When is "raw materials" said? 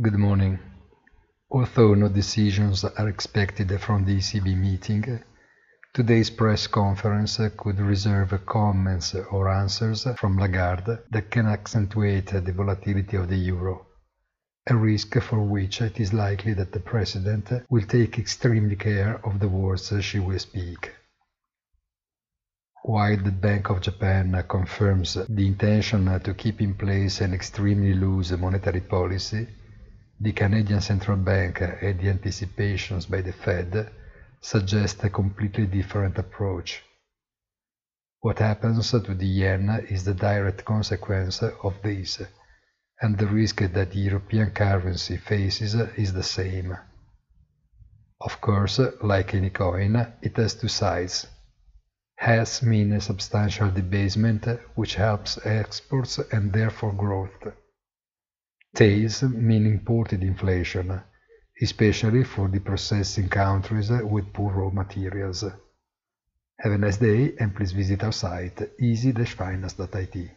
64.52-65.42